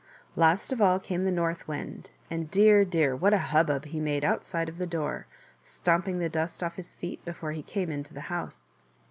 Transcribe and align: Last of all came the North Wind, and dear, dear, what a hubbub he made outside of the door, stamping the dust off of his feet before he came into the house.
Last 0.35 0.73
of 0.73 0.81
all 0.81 0.99
came 0.99 1.25
the 1.25 1.31
North 1.31 1.67
Wind, 1.67 2.09
and 2.31 2.49
dear, 2.49 2.83
dear, 2.83 3.15
what 3.15 3.35
a 3.35 3.51
hubbub 3.53 3.85
he 3.85 3.99
made 3.99 4.25
outside 4.25 4.67
of 4.67 4.79
the 4.79 4.87
door, 4.87 5.27
stamping 5.61 6.17
the 6.17 6.27
dust 6.27 6.63
off 6.63 6.71
of 6.73 6.77
his 6.77 6.95
feet 6.95 7.23
before 7.23 7.51
he 7.51 7.61
came 7.61 7.91
into 7.91 8.15
the 8.15 8.21
house. 8.21 8.71